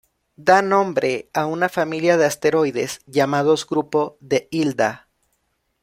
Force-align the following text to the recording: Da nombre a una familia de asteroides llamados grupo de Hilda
Da 0.35 0.63
nombre 0.63 1.29
a 1.31 1.45
una 1.45 1.69
familia 1.69 2.17
de 2.17 2.25
asteroides 2.25 3.01
llamados 3.05 3.67
grupo 3.67 4.17
de 4.19 4.47
Hilda 4.49 5.07